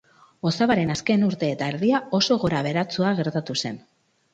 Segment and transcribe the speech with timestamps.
[0.51, 3.85] Osabaren azken urte eta erdia oso gorabeheratsua gertatu zen.